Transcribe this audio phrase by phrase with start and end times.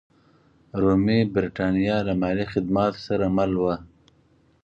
[0.81, 3.75] رومي برېټانیا له مالي خدماتو سره مل وه.